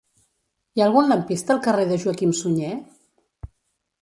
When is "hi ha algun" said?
0.77-1.11